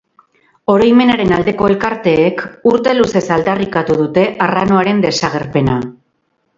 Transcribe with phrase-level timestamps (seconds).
[0.75, 5.83] Oroimenaren aldeko elkarteek, urte luzez aldarrikatu dute arranoaren desagerpena.